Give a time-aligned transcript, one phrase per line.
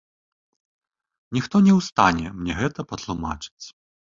[1.37, 3.65] Ніхто не ў стане мне гэта патлумачыць.